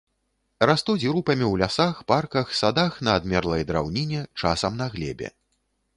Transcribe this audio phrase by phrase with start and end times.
[0.69, 5.35] Растуць групамі ў лясах, парках, садах на адмерлай драўніне, часам на глебе.